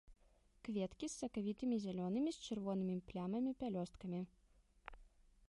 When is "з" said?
1.09-1.09, 2.39-2.49